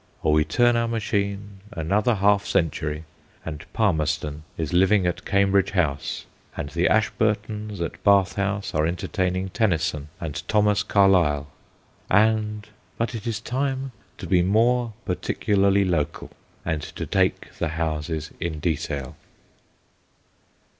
[0.23, 3.03] Or we turn our machine another half century,
[3.45, 6.25] and Palmer ston is living at Cambridge House,
[6.57, 11.49] and the Ashburtons at Bath House are entertaining Tennyson and Thomas Carlyle,
[12.09, 12.67] and
[12.97, 16.31] but it is time to be more particularly local
[16.65, 19.15] and to take the houses in detail.